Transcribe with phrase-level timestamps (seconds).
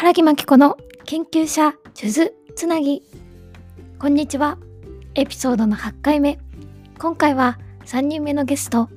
[0.00, 3.02] 原木真紀子の研究者数珠つなぎ。
[3.98, 4.56] こんにちは。
[5.16, 6.38] エピソードの8回目。
[7.00, 8.88] 今回は3人目のゲスト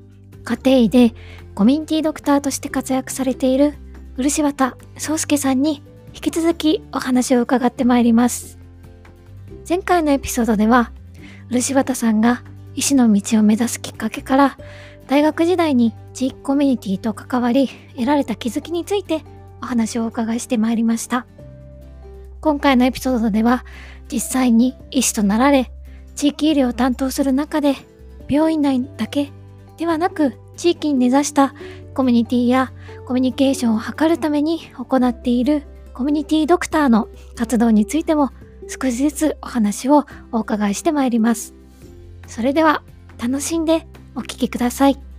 [0.43, 1.15] 家庭医で
[1.55, 3.73] コミュニティドクターとして活躍されている
[4.17, 5.81] 漆畑壮介さんに
[6.13, 8.59] 引き続きお話を伺ってまいります。
[9.67, 10.91] 前回のエピソードでは
[11.49, 12.43] 漆畑さんが
[12.75, 14.57] 医師の道を目指すきっかけから
[15.07, 19.23] 大学時代に地域コミュニティと関わり得られた気づきについて
[19.61, 21.25] お話をお伺いしてまいりました
[22.41, 23.65] 今回のエピソードでは
[24.11, 25.71] 実際に医師となられ
[26.15, 27.75] 地域医療を担当する中で
[28.27, 29.31] 病院内だけ
[29.77, 31.53] ではなく地域に根ざした
[31.93, 32.71] コミュニティや
[33.05, 38.29] コミュニケーションを図るために行っているコミュニティドクターの活動についても
[38.67, 41.53] 少しずつお話をお伺いしてまいります。
[42.27, 42.83] それでは
[43.21, 45.10] 楽しんでお聴きください。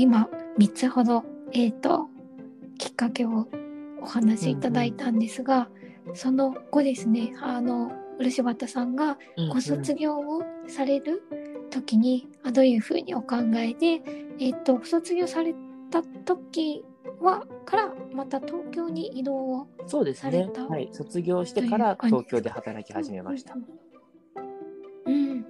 [0.00, 2.08] 今3つほど、えっ、ー、と、
[2.78, 3.48] きっかけを
[4.00, 5.68] お話しいただいたんですが、
[6.04, 9.18] うんうん、その後ですね、あの、漆畑さんが
[9.52, 11.22] ご卒業をされる
[11.70, 14.02] 時に、うんうん、どういうふうにお考えで、
[14.38, 15.54] えっ、ー、と、ご卒業され
[15.90, 16.82] た時
[17.20, 20.48] はからまた東京に移動をそうですね。
[20.68, 23.54] はい、卒業してから東京で働き始めました。
[25.04, 25.46] うん、うん、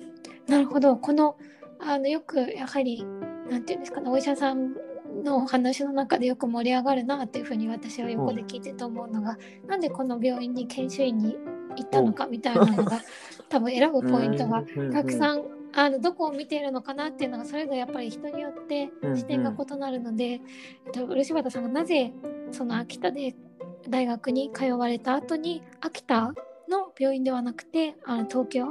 [0.48, 0.96] なるほど。
[0.96, 1.36] この
[1.78, 3.06] あのよくやはり
[3.50, 4.74] なんていうんですかね、お医者さん
[5.24, 11.36] のお話の中でよく盛り上がるなっていうふうに私は横で聞いてと思うのが、うん、なんでこの病院に研修医に
[11.76, 13.00] 行ったのかみたいなのが
[13.48, 14.62] 多分選ぶポイントが
[14.92, 20.40] たくさんあのどこを見ているのかなっていうのがそれぞれやっぱり人によって視点が異なるので、
[20.94, 22.12] うんうん、漆畑さんがなぜ
[22.52, 23.34] その秋田で
[23.88, 26.34] 大学に通われた後に秋田
[26.68, 28.66] の病院ではなくてあの東京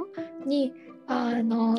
[0.46, 0.72] に
[1.06, 1.78] あの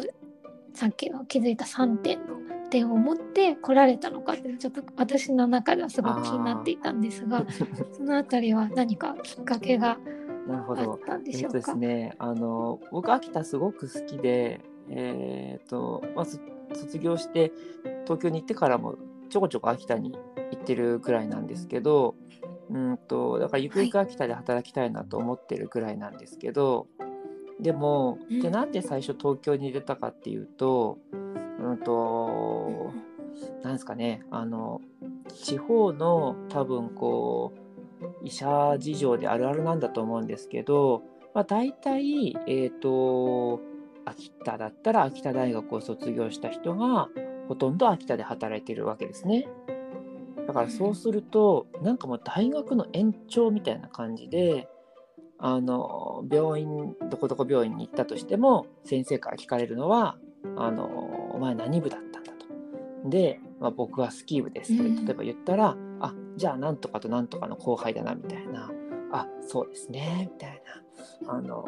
[0.74, 2.41] さっきの気づいた3点の
[2.72, 7.46] 点を持って来られたのかってちょっと私の中ではすごく気になっていたんですが
[7.94, 10.00] その辺りは何かきっかけが
[10.50, 11.58] あったんでしょうか？
[11.58, 16.40] えっとですね、あの僕秋田すごく好きでえーとまず
[16.74, 17.52] 卒業して
[18.06, 18.96] 東京に行ってからも
[19.30, 20.14] ちょこちょこ秋田に
[20.52, 22.16] 行ってるくらいなんですけど
[22.70, 27.06] うんとだからゆくゆく秋田で働きたいなと思ってるくらいなんですけど、は
[27.60, 31.21] い、でもでなんで最初東京に出たかっていうとうん
[31.78, 32.92] と
[33.64, 34.82] なんですかねあの
[35.28, 43.62] 地方の多分こう医者事情であるあるなんだと思うんですけど、まあ、大体えっ、ー、と
[44.06, 47.10] 秋田だったら秋田大学を卒業した人が
[47.48, 49.48] ほとんど秋田で働いてるわけですね。
[50.48, 54.68] だからそうするとなんかもう大学の延長みたいな感じで
[55.38, 60.18] あの病院どこどこ病院に行ったとしても先生から聞かれるのは
[60.58, 61.11] 「あのお
[61.42, 62.32] 前何部だったんだ」
[63.04, 63.10] と。
[63.10, 68.72] で、まあ、僕はスキー部ですと例えば言ったら「あじゃあなんとかとなんとかの後輩だな」みたいな
[69.12, 71.32] 「あそうですね」みたいな。
[71.34, 71.66] あの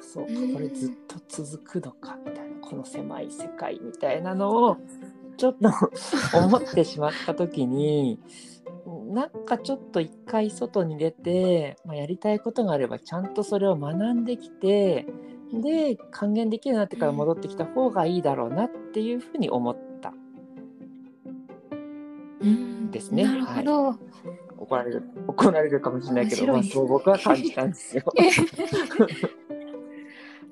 [0.00, 2.52] そうかこれずっと続くのかみたいな。
[2.72, 4.78] この狭い世界みたいなのを
[5.36, 5.68] ちょっと
[6.38, 8.18] 思ってしまった時に
[9.10, 15.06] なんかちょっと一回外に出て、まあ、やりたいことがあればちゃんとそれを学んできて
[15.52, 20.12] で還元できるようになってから戻ってきた方がいいだろうなっていうふうに思った。
[22.90, 23.24] ですね。
[23.24, 23.98] なるほど、はい。
[24.58, 28.04] 怒られる怒られるかもしれないけど、まあ、そう僕は感じたんですよ。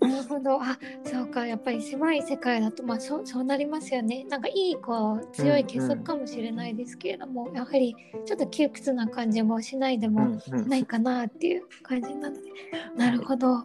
[0.00, 0.60] なるほど。
[0.62, 1.46] あそうか。
[1.46, 4.24] やっぱり狭い世界だとまあそうそうなりますよね。
[4.24, 12.44] なんかいいこう強い結束かもしれないですけれども、うんうん、やはりちょっと窮屈な感じもしないでもないかなっていう感じなので、う
[12.88, 13.62] んうん、なるほど。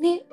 [0.00, 0.24] ね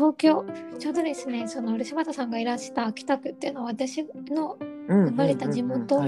[0.00, 0.46] 東京
[0.78, 4.56] ちょうどですねその漆畑さんがいらした秋田区っていうのは私の
[4.88, 6.02] 生まれた地元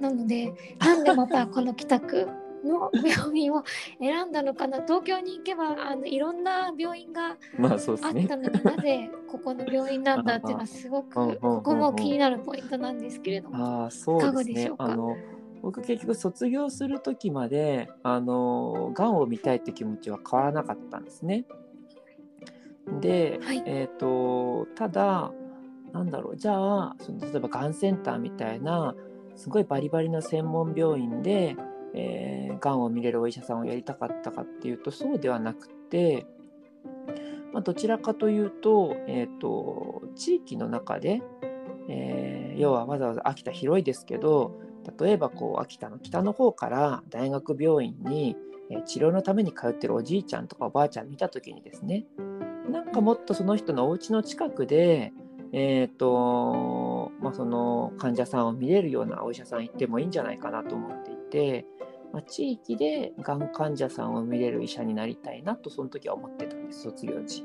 [0.00, 2.28] なので、 なんでまたこの北区
[2.64, 3.62] の病院を
[4.00, 4.82] 選んだのかな？
[4.82, 14.96] 東京に行けばあのいろんな病院があったのに、なぜここの病院なんだっていうのはすごくここも気になるポイントなんですけれどもあそうです、ね、いかがでしょうか？
[15.62, 21.44] 僕結局卒業する時まであのがんを見たいって気持ちは変わらなかったんですね。
[23.00, 25.32] で、はい、えーと、ただ
[25.92, 28.94] なんだろうじゃあその例えばがんセンターみたいな
[29.36, 31.56] すごいバリバリの専門病院で
[31.94, 36.26] えー、がんを見れるお医者さんをやりたかったかっていうとそうではなくて、
[37.52, 41.22] まあ、どちらかというと,、えーと、地域の中で、
[41.88, 44.52] えー、要はわざわざ秋田広いですけど
[44.98, 48.36] 例えばこう秋田の北の方から大学病院に、
[48.70, 52.06] えー、治療のために通ってるおじいちゃんとかおばあちゃん見た時にですね
[52.70, 55.12] なんかもっとその人のお家の近くで、
[55.52, 61.66] えーとまあ、その患者さんを見れるようなお医者さん行ってもいいんじゃないかなと思っていて、
[62.12, 67.44] まあ、地域でがん患者さんを見れる医者になりたいなとその時は思ってたんです卒業時。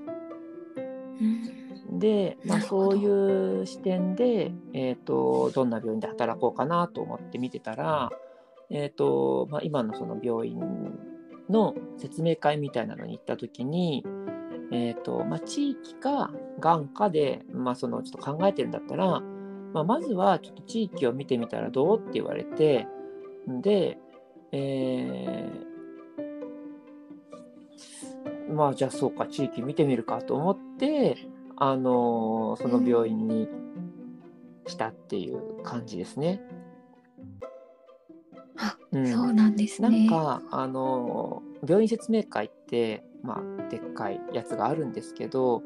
[1.92, 8.10] で、まあ、そういう視点で、えーと、どんな病院で働こうかなと思って見てたら、
[8.70, 10.60] えーとまあ、今のその病院
[11.50, 14.06] の説明会みたいなのに行った時に、
[14.72, 19.22] えーとまあ、地域かがんかで、まあ、そのちょっと考えてるんだったら、
[19.74, 22.88] まあ、まずはちょっと地域を見てみたらどうって言われて
[23.48, 23.98] で、
[24.52, 31.18] えー、まあじゃあそうか地域見てみるかと思って
[31.58, 33.48] あのその病院に
[34.68, 36.42] したっていう感じですね。
[38.58, 39.90] あ、うん、そうなんですね。
[39.90, 45.64] なんかあの病院説明会ってまあでっかいやつがあるんですけど、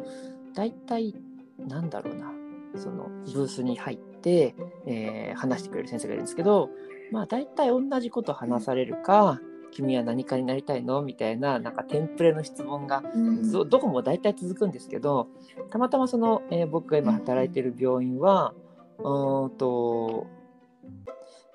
[0.54, 1.16] 大体
[1.58, 2.32] なんだろうな、
[2.76, 4.56] そのブースに入って、
[4.86, 6.70] えー、話してくれる先生がいるんですけど、
[7.12, 9.40] まあ大体同じこと話されるか、
[9.72, 15.28] 君は何かになりたいのみたいななんかテンプレの質問が、うん、どこも大体続くんですけど
[15.70, 18.54] たまたまその、えー、僕が今働いてる病院は、
[18.98, 20.28] うん、と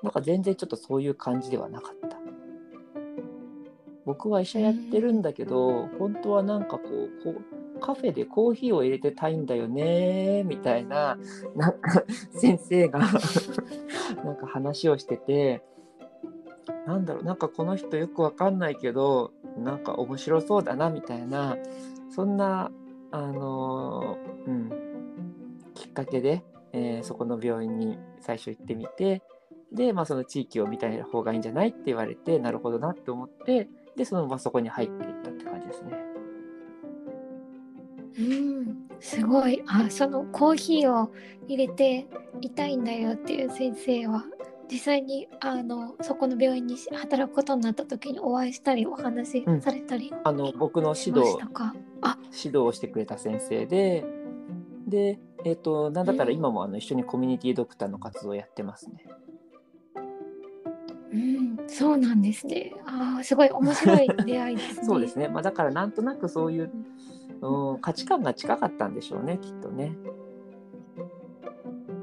[0.05, 2.19] なんか全然ちょっとそういう感じではなかった。
[4.05, 11.19] 僕は医者やってるんだけど、本当はなんかこうこうカフェでコーヒーを入れてたいんだよねみたいな
[11.57, 13.01] なんか先生が
[14.25, 15.63] なんか話をしてて
[16.87, 21.57] なんだろうなんかこの人よくわかんないけどなんか面白そうだなみたいな
[22.11, 22.71] そんな
[23.11, 24.73] あのー、うん
[25.75, 26.43] きっかけで、
[26.73, 29.23] えー、そこの病院に最初行ってみて
[29.75, 35.93] で、まあ、その地域を見た方がいいんじゃないって言われてなるほどなって思ってでそのままそこに入っていったって感じですね。
[38.17, 41.13] うんすごいあそのコーヒーを
[41.49, 42.07] 入れて
[42.41, 44.25] いたいんだよっていう先生は
[44.71, 51.37] 実際にあのそこの病院に働くことになった時にお会いしたりお話しされたり、うん、あの僕の指導
[52.33, 54.05] 指導をしてくれた先生で
[54.87, 59.05] で、えーと、なんだったら今もあの一緒にコミュニティドクターの活動をやってますね。
[59.07, 59.15] うん、
[61.67, 62.73] そうなんですね。
[62.87, 64.85] ああ、すごい面白い出会いですね。
[64.85, 65.29] そうですね。
[65.29, 66.71] まあだからなんとなくそういう、
[67.41, 69.97] うん、価値観が近かったんでしょうね、きっとね。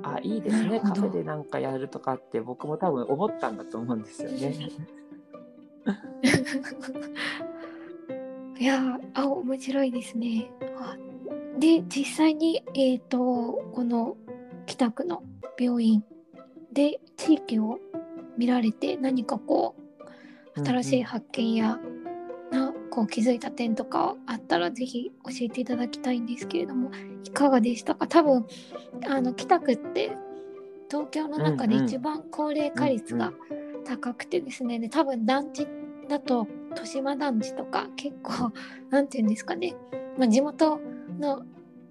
[0.04, 4.56] あいいですねカフェでなんかやるとかって僕も多分思ったんだと思うんですよね。
[8.60, 10.52] いやあ面白いですね。
[11.60, 14.18] で実際に、えーと、この
[14.66, 15.22] 北区の
[15.60, 16.04] 病院
[16.74, 17.80] で地域を
[18.38, 19.76] 見られて何かこ
[20.56, 21.80] う新しい発見や、
[22.52, 26.92] なこう気づいた点とかあったらぜひ教えていただきたいんですけれども
[27.24, 28.08] いかがでしたか？
[28.08, 28.46] 多分
[29.08, 30.18] あの北区って
[30.90, 33.32] 東京の中で一番高齢化率が
[33.86, 35.68] 高くてですね、で多分団地
[36.10, 38.52] だと豊島団地とか結構
[38.90, 39.76] 何て言うんですかね、
[40.18, 40.80] まあ、地元
[41.20, 41.44] の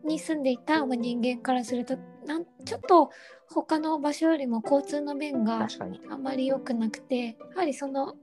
[0.04, 1.96] に住んでいた、まあ、人間からすると
[2.26, 3.10] なんちょっと
[3.48, 5.66] 他の場所よりも交通の便が
[6.10, 8.14] あまり良くなくてやはりその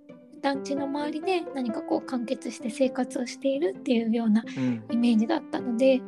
[0.42, 4.44] 団地の周りで何かこう完結して生活をしているっていうような
[4.92, 6.00] イメージだったので、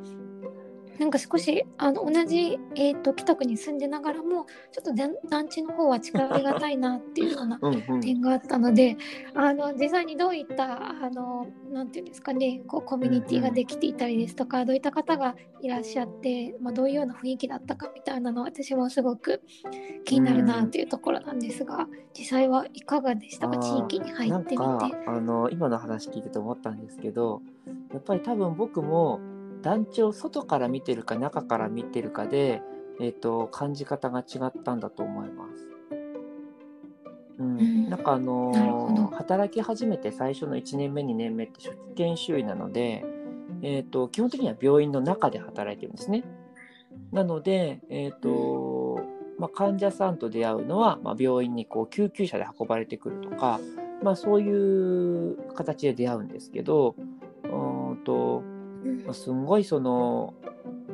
[0.99, 4.93] なんか少しあの同じ、えーと、北区に住んでながらもちょっと
[5.29, 7.59] 団地の方は近寄りがたいなっていうような
[8.01, 8.97] 点があったので
[9.33, 19.41] あの実際にどういったあのなんていうんですかねこうコミュニティができていたりですとか、どういった方がいらっしゃって、まあ、どういうような雰囲気だったかみたいなのは私もすごく
[20.05, 21.87] 気になるなっていうところなんですが、
[22.17, 23.57] 実際はいかがでしたか？
[23.57, 24.57] 地域に入ってみて。
[25.07, 27.41] あの今の話聞いてて思ったんですけど
[27.93, 29.19] やっぱり多分僕も
[29.61, 32.61] 団地を外から見てるか中から見てるかで、
[32.99, 35.69] えーと、感じ方が違ったんだと思います。
[37.39, 43.05] うん、なんかあのー、働き始めて最初の1年目2年目って初期研修医なので、
[43.61, 46.25] えーと、基本的には病院の中で働いてるんですね。
[47.13, 49.01] なので、えーと
[49.39, 53.61] まあ、患者さんと出会うのは、まあ、病院にこう救急車で運ばれてくるとか、
[54.03, 56.95] まあ、そういう形で出会うんですけど
[57.45, 58.43] うんと
[59.07, 60.33] うん、すんごいその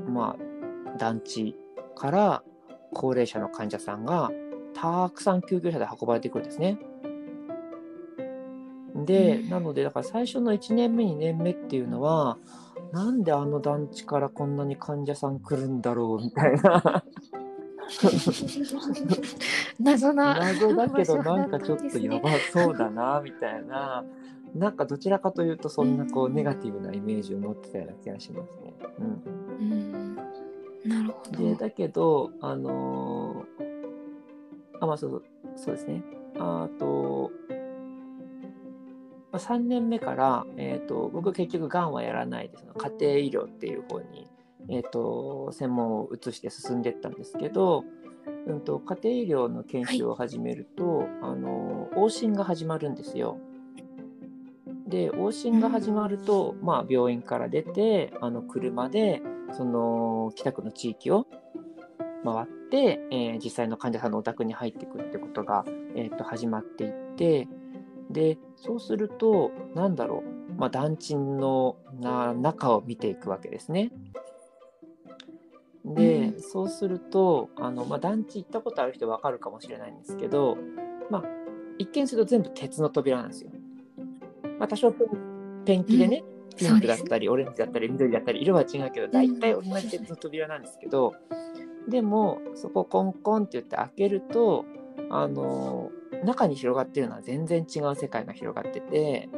[0.08, 1.56] まあ団地
[1.96, 2.44] から
[2.94, 4.32] 高齢者の患者さんが
[4.74, 6.78] たくさん救急車で運ばれてくるんですね。
[9.06, 12.38] で、なのでだから最初の1年目2年目っていうのは
[12.92, 17.04] なんであの団地からこんなに患者さん来るんだろうみたいな。
[19.80, 24.04] 謎な謎だけどなんかちょっとやばそうだなみたいな
[24.56, 28.74] なんかどちらかというとそんなこうネガティブなイメージを持ってたような気がしますね。
[29.60, 30.16] うん、
[30.86, 31.44] なるほど。
[31.44, 35.24] でだけどあのー、あまあそう
[35.58, 36.02] そうですね。
[36.40, 37.32] あと、
[39.32, 44.28] まあ、3年目から、えーと、僕結局がんはやらないでその家庭医療っていう方に、
[44.70, 47.84] えーと、専門を移して進んでいったんですけど、
[48.48, 53.38] うんと、家庭医療の研修を始めると、はい、あの往診が始まるんですよ。
[54.88, 61.26] で往診が始まると、まあ、病院から出てあの車でその北区の地域を
[62.24, 65.66] 回って、えー、実際の患者さんのお宅に入っていくってことが、
[65.96, 67.48] えー、と始まっていって
[68.10, 73.92] でそうすると何だろう、まあ、団地のな中を見ていくわけですね。
[75.84, 80.58] で、うん、そうするとあの、まあ、団地行ったことある人分かるかもしれないんですけど、
[81.12, 81.24] まあ、
[81.78, 83.52] 一見すると全部鉄の扉なんですよ。
[84.60, 84.94] まあ、多少
[85.66, 91.14] ペンキでね、うん、ピンクだったり、オレンジだったり緑だったり色は違うけど大体同じ鉄の扉なんですけど、
[91.88, 94.66] でもそこコンコンって言って開けると
[95.10, 95.92] あの
[96.24, 99.30] 中に広がってるのは全然違う世界が広がってて、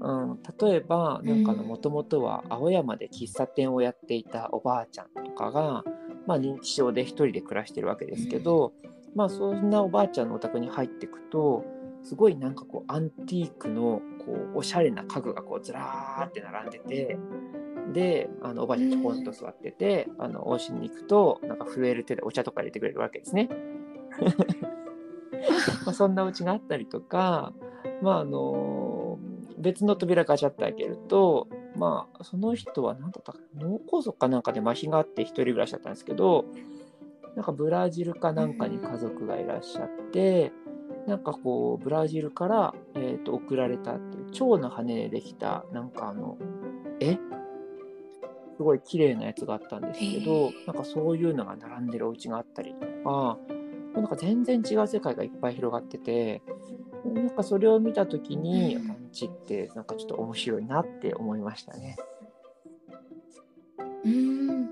[0.00, 5.82] うん、例えばなんかもともとは青山で喫茶店をやっていたおばあちゃんとかが、
[6.26, 8.72] まあ、認知症で一人で暮らしてるわけですけど、
[9.14, 11.64] まあ、そんなおばあちゃんのお宅に入っていくと
[12.02, 17.18] すごいなんかこうアンティークのこうおしゃれな家具がこうずらーって並んでて
[17.92, 23.50] であのおばあちゃんちょこんと座ってて、あの往診に行くとなんか震える手でお茶とか入れてくれるわけですね。
[25.84, 27.52] まあそんなお家があったりとか、
[28.00, 29.18] まああの
[29.58, 36.44] 別の扉ガチャッと開けると、まあ、その人は何だったか脳梗塞かなんかで麻痺があって一人暮らしだったんですけど
[37.34, 40.52] なんかブラジルかなんかに家族がいらっしゃって。
[41.06, 46.38] なんかこうブラジルから、えーと、送られたっていう蝶の羽でできたなんかあの
[47.00, 47.18] 絵？
[48.56, 53.36] すごい綺麗なやつがあったんですけど、なんかそういうのが並んでるお家があったりとか
[53.94, 56.40] なんか全然違う世界がいっぱい広がってて
[57.04, 61.96] なんかそれを見た時に団地ってなんかちょっと面白いなって思いましたね。
[64.04, 64.70] うん。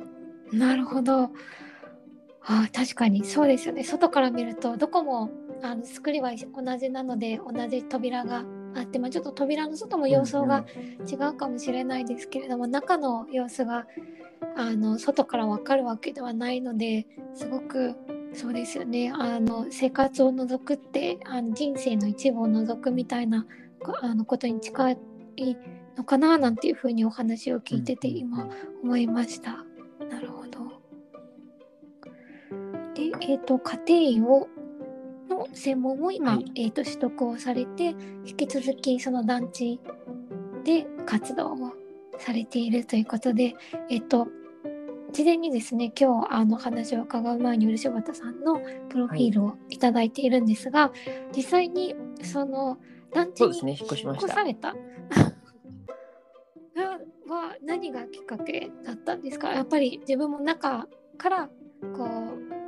[0.53, 1.31] なるほど。
[2.45, 3.85] あ確かにそうですよね。
[3.85, 5.31] 外から見るとどこも
[5.63, 10.65] あの作りは同じなので同じ扉があって、まあ、ちょっと扉の外も様相が
[11.11, 13.87] 違うかもしれないですけれども、中の様子が
[14.57, 17.95] あの外から分かるわけではないのですごく
[18.35, 23.47] そうですよねあの生活を除くってあの人生の一部を除くみたいな
[24.01, 24.99] あのことに近い
[25.97, 28.49] のかななんていうふうにお話を聞いてて今
[28.83, 29.65] 思いました。
[30.11, 30.83] なるほど。
[32.95, 34.49] で、えっ、ー、と家庭を
[35.35, 39.81] の専門を今、はい、えーと、取得をされて引き続きその団地
[40.65, 41.73] で活動を
[42.19, 43.55] されているということで、
[43.91, 44.29] えっ、ー、と
[45.13, 50.93] 事前にですね今日あの話を伺う前に漆畑さんのプロフィールを頂いているんですが、は
[51.33, 52.79] い、実際にその
[53.13, 54.75] 団地に引っ越された？
[57.33, 59.51] は何がきっかけだったんですか？
[59.53, 60.87] やっぱり自分も中
[61.17, 61.49] から
[61.97, 62.05] こ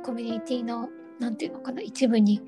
[0.01, 2.41] うコミュニティのなんていうのかな一部に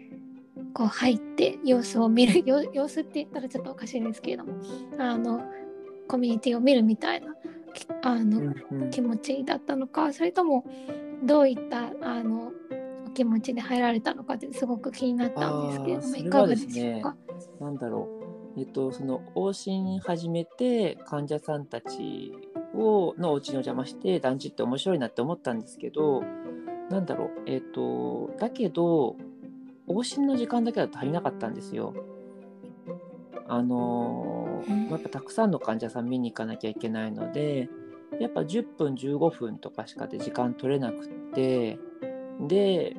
[0.73, 2.43] こう入って様子を見る
[2.73, 4.53] 様子って言ったらちょっとおかしいですけれども
[4.97, 5.41] あの
[6.07, 7.35] コミュニティを見るみたいな
[8.01, 8.55] あの、
[8.89, 10.65] 気持ちだったのかそれとも
[11.23, 12.51] どういったあの
[13.05, 17.15] お気持ちで入られたのかってすごく気になったんですけれども、いかがでしょうか？
[17.59, 18.07] なんだろ
[18.55, 18.59] う。
[18.59, 22.33] えっと、その往診始めて患者さんたち
[22.73, 26.23] をのお家にお邪魔して団地って面白いなって思ったんですけど
[26.89, 27.29] なんだろう。
[27.45, 29.15] えっとだけど
[29.87, 31.93] 往診の時間だけだと足りなかったんですよ。
[33.47, 37.69] あのー、やっぱたくさんの患者さん見に行かなきゃいけないので
[38.19, 41.79] やっぱ10分15分とかしかで時間取れなくって
[42.41, 42.97] で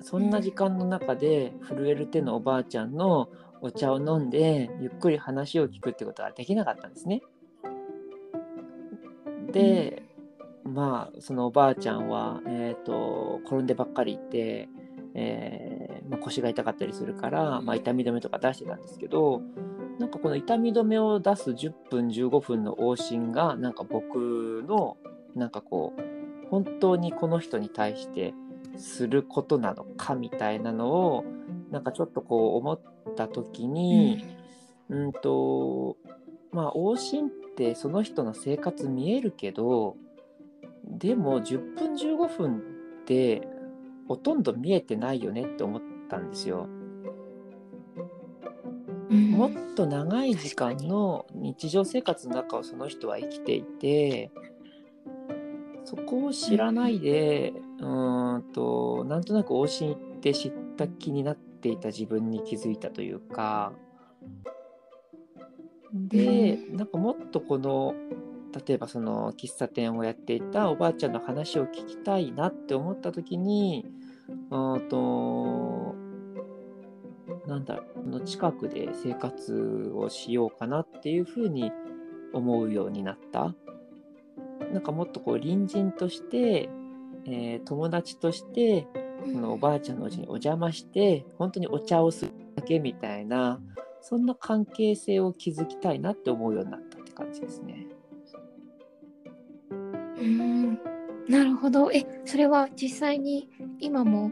[0.00, 3.28] そんな時間の中で震える手のおばあちゃんの
[3.60, 7.22] お茶を飲んでゆっくり話を聞くってことはできなかったんですね。
[9.52, 10.02] で、
[10.64, 14.68] まあそのおばあちゃんは、えーと転んでばっかりいて
[15.14, 19.42] えー、まあ、腰が痛かったりするから、まあ、痛み止めとか出してたんですけど
[19.98, 24.96] なんかこの痛み止めを出す10分15分の往診がなんか僕の
[25.36, 28.34] なんかこう本当にこの人に対して
[28.76, 31.24] することなのかみたいなのを
[31.70, 32.80] なんかちょっとこう思っ
[33.16, 34.24] た時に、
[34.88, 35.96] うん、うんと
[36.52, 39.96] まあ往診ってその人の生活見えるけど
[40.84, 42.60] でも10分15分っ
[43.04, 43.48] て
[44.08, 46.68] ほとんど見えてないよねって思ったんですよ。
[49.10, 54.32] もっと長い時間の日常生活の中をその人は生きていて
[55.84, 63.72] そこを知らないでうんとなんとなく往診行って知った気になっていた自分に気づいたというか。
[65.92, 67.94] でなんかもっとこの
[68.66, 73.84] 例えばその喫茶店をやっていたおばあちゃんの話を聞きたいなって思った時に
[74.50, 75.94] うんと
[77.46, 81.72] なんだろうの近くで生活をしようかなっていうふうに
[82.32, 83.54] 思うようになった
[84.72, 86.68] なんかもっとこう隣人として、
[87.26, 88.86] えー友達として
[89.24, 93.60] そのおばあちゃんのうちにお邪魔して本当にお茶をするだけみたいな
[94.02, 97.83] そんな関係性を築きたいなって思うようになったって感じですね。
[100.24, 100.78] うん
[101.28, 103.48] なるほどえそれは実際に
[103.80, 104.30] 今も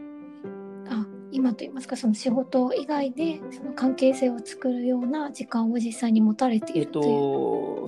[0.89, 7.05] あ今と言いますかその仕事以外でその関係性を作るような時間を実際に持たれていえっるという、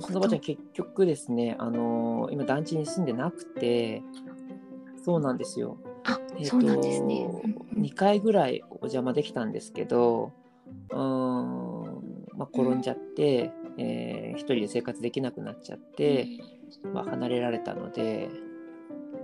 [0.02, 4.02] そのおばあちゃん結局ですね、あの今団地に住んでなくて、
[5.04, 5.78] そうなんですよ。
[6.04, 7.24] あえっそうなんですね。
[7.24, 7.42] と、
[7.78, 10.32] 2回ぐらいお邪魔できたんですけど、
[10.90, 16.26] うーん、まあ、転んじゃって、えー一人で生活できなくなっちゃって、
[16.92, 18.28] まあ、離れられたので、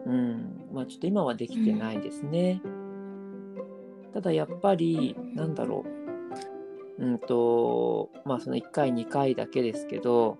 [0.06, 2.60] うん、まあちょっと今はできてないですね。
[4.12, 5.84] ただやっぱり、なんだろ
[6.98, 10.38] う、うんと、まあその1回、2回だけですけど、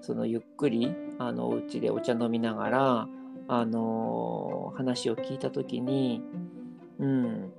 [0.00, 3.08] そのゆっくり、あの、お家でお茶飲みながら、
[3.46, 6.22] あの話を聞いたときに、
[6.98, 7.52] うん、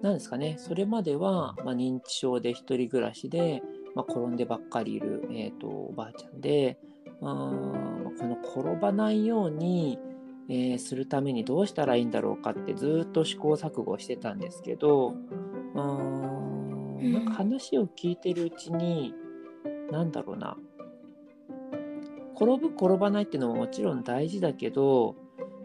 [0.00, 3.62] なんですかね、それまでは、まあ、認知症で一人暮らしで、
[3.94, 6.78] まあ、転んでばっかりいる、えー、とおばあちゃんで、
[7.20, 9.98] うんこの転ばないように、
[10.48, 15.14] えーするためにどうしたらいいんだろうかってずっと試行錯誤してたんですけど、
[15.74, 17.12] うん。
[17.12, 19.14] なんか話を聞いてるうちに、
[19.90, 20.56] なんだろうな、
[22.34, 25.16] 転ぶ転ばないっていうのももちろん大事だけど、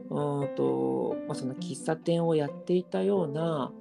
[0.09, 3.71] うーんとまあ、その喫茶店をやっていたような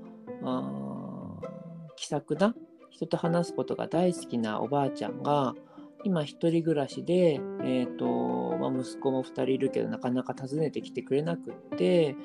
[0.43, 1.49] あー
[1.97, 2.55] 気さくな
[2.97, 5.55] 人と話すことが大好きなおばあちゃんが
[6.03, 12.17] 今一人暮らしで、えーとまあ、息子も2人いるけどなかなか訪ねてきてくれなくって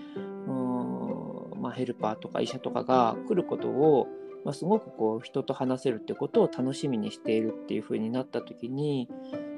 [0.47, 0.51] う
[1.57, 4.07] ん、まあ、ヘルパーとか医者とかが来ることを、
[4.45, 9.09] まあ、すごくこう人と話せるってことを楽しみにしているっていう風になった時に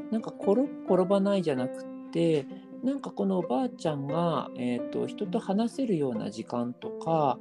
[0.09, 2.47] なんか転転ばないじゃなくって
[2.83, 7.37] なんかこのおばあちゃんが、えー、と人と話せるような時間とか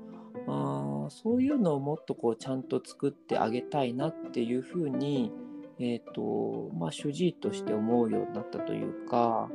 [0.47, 5.31] あそういうのをもっとこうちゃんと作ってあげたいなっていうふうに、
[5.79, 9.49] えーとまあ、主治医として思うようになったというか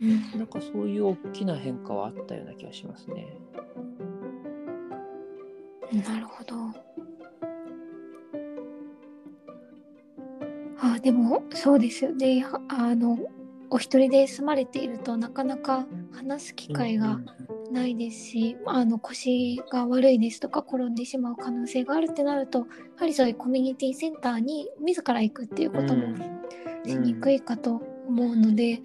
[0.00, 3.26] うんなんかそういう大きな変化はあったような気がしますね。
[6.06, 6.54] なるほど。
[10.80, 12.40] あでもそうですよね。
[12.40, 13.18] はあの
[13.70, 17.18] お一人で住まれているとなかなか話す機会が
[17.72, 22.64] ないですし、あの腰が悪いですとか転んでしまう可能性があるってなるとや
[22.96, 26.16] はりそういうコミュニティセンターに自ら行くっていうことも
[26.84, 28.80] しにくいかと思うので、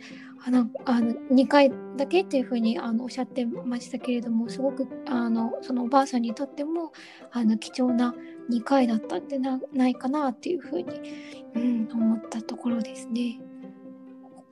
[0.45, 6.91] あのあの2回だけっていうふうにあのおっしゃってましたけれどもすごくあのそのおばあさんにとっても
[7.31, 8.13] あの貴重な
[8.49, 10.85] 2回だったんでなないかなっていうふうに、
[11.55, 13.39] うん、思ったところですね。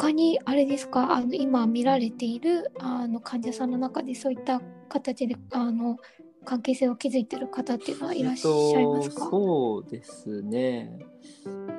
[0.01, 1.13] 他にあれですか？
[1.13, 4.59] あの今見られているあの患者さんの中でそういった
[4.89, 5.97] 形であの
[6.43, 10.97] 関係性を築いている方っていうのはいらっしゃいますか、えっとそうですね。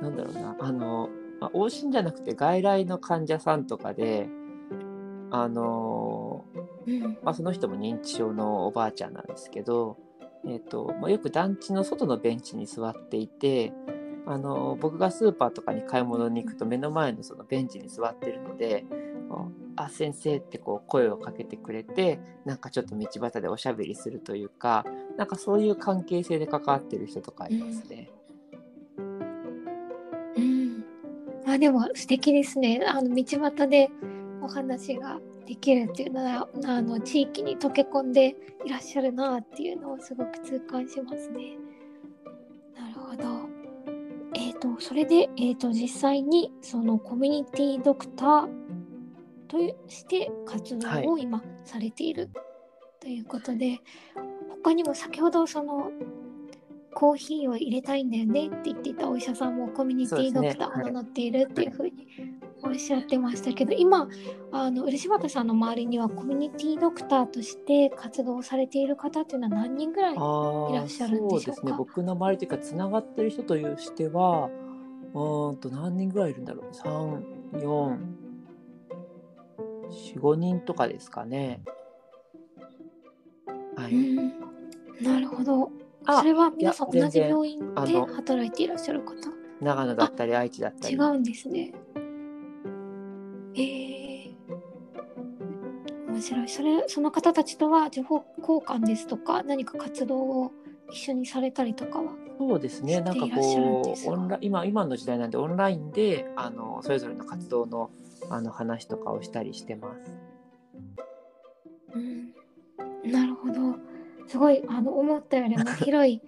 [0.00, 0.56] なんだろうな。
[0.61, 1.08] あの、
[1.40, 4.28] まあ、往診じゃなくて外来の患者さんとかで、
[5.32, 6.44] あの、
[6.87, 9.98] うんまあ、その人も認知症のおばあちゃんなんですけど、
[10.46, 13.72] えっとまあ、よく団地の外のベンチに座っていて、
[14.26, 18.85] あの僕がスーパーとかに買い物に行くと目の前のそのベンチに座ってるので
[19.76, 24.85] 「あ先生」ってこう声をかけてくれてなんかちょっと道端でおしゃべりするというか
[25.16, 28.11] なんかそういう関係性で関わってる人とかいますね。
[30.37, 30.85] うん、
[31.46, 33.90] あでも素敵ですねあの道端で
[34.40, 41.58] お話ができるっていうのはあの地域に溶け込んでいらっしゃるなっていうのをすごく痛感しますね。
[42.76, 43.51] なるほど。
[44.62, 48.48] とそれで、えー、と実際にそのコミュニティドクター
[49.48, 52.31] として活動を今されている。
[53.01, 53.81] ということで、
[54.62, 55.90] 他にも先ほどその
[56.94, 61.92] コーヒーを入れたいんだよねって言っていたお医者さんもコミュニティドクターを名乗っているっていうふうに
[62.64, 64.09] おっしゃってましたけど今
[64.53, 71.55] あの漆畑さんの周りにはコミュニティドクターとして活動されている方っていうのは何人ぐらいいらっしゃるんでしょうか？
[71.55, 71.72] そうですね。
[71.77, 74.51] 僕の周りというかつながってる人というしては
[75.14, 76.66] うーんと何人ぐらいいるんだろう。
[77.51, 81.62] 3445人とかですかね。
[83.77, 84.33] はい、うん。
[85.03, 85.70] なるほど。
[86.05, 87.64] あそれは皆さん同じ病院で
[88.01, 89.14] 働いていらっしゃる方？
[89.61, 90.94] 長野だったり愛知だったり。
[90.94, 91.72] 違うんですね
[96.22, 96.48] 白い。
[96.48, 100.52] それその方たちとは情報交換ですとか何か活動を
[100.90, 103.00] 一緒にされたりとかはそうですね。
[103.00, 107.90] なんかこうオンラ今今の時代なんでオンラインであのそれぞれの活動の
[108.30, 110.16] あの話とかをしたりしてます。
[111.94, 112.32] うん。
[113.11, 113.76] なるほど。
[114.28, 116.22] すごいあの思ったよりも広い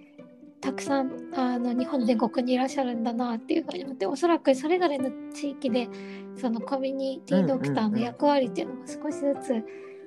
[0.65, 5.89] たくさんあの日本全国にいらっしゃるんだなっていうふうに思っておそらくそれぞれの地域で
[6.41, 9.63] そのコミュニティドクターの役割っていうのも少しずつ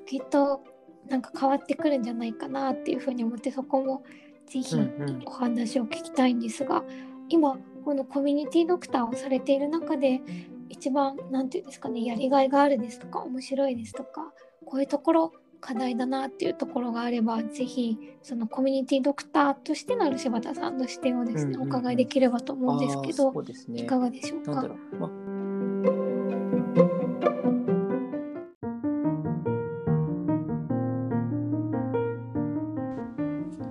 [0.07, 0.63] きっと
[1.07, 4.03] なんか変わってくるんじゃないかなっていうふうに思ってそこも
[4.47, 5.23] ぜひうんうん。
[5.27, 6.83] お話を聞きたいんですが
[7.29, 10.21] 今このコミュニティドクターをされている中で
[10.69, 14.33] 一番なんていうんですかねやりがいがあるですとか面白いですとか
[14.65, 21.73] こういうところ課題だなっていうところがあればぜひそのコミュニティドクターとしての漆畑さんの視点をですね、うんうんうん。
[21.73, 23.53] お伺いできればと思うんですけどね。
[23.81, 24.51] いかがでしょうか？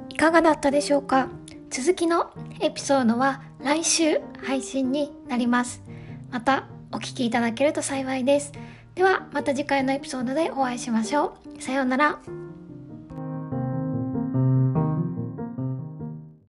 [0.09, 1.29] いかがだったでしょうか？
[1.71, 5.83] 続きのエピソードは来週配信になります。
[6.31, 8.53] またお聞きいただけると幸いです
[8.97, 11.63] ではまた次回のエピソードでお会いしましょう。
[11.63, 12.19] さようなら。